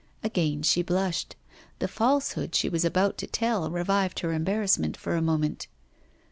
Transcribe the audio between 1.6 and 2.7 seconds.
The falsehood she